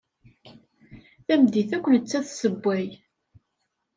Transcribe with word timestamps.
Tameddit 1.25 1.71
akk 1.77 1.85
nettat 1.89 2.25
tessewway. 2.27 2.87